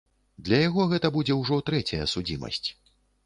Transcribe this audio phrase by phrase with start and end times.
[0.45, 2.67] Для яго гэта будзе ўжо трэцяя судзімасць.